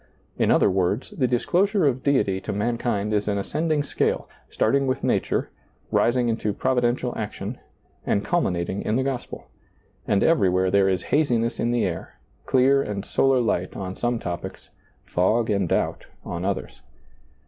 [0.35, 5.03] In other words, the disclosure of Deity to mankind is an ascending scale, starting with
[5.03, 5.51] nature,
[5.91, 7.59] rising into providential action,
[8.03, 9.51] and culminating in the gospel;
[10.07, 12.15] and everywhere there is haziness in the air,
[12.47, 14.71] clear and solar light on some topics,
[15.05, 16.81] fog and doubt on others.